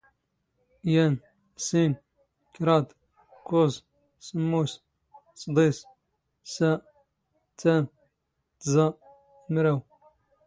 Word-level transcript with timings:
ⵢⴰⵏ, 0.91 1.11
ⵙⵉⵏ, 1.65 1.91
ⴽⵕⴰⴹ, 2.53 2.81
ⴽⴽⵓⵥ, 3.47 3.71
ⵙⵎⵎⵓⵙ, 4.25 4.71
ⵚⴹⵉⵚ, 5.39 5.75
ⵙⴰ, 6.53 6.71
ⵜⴰⵎ, 7.59 7.83
ⵜⵥⴰ, 8.61 8.87
ⵎⵔⴰⵡ 9.53 9.77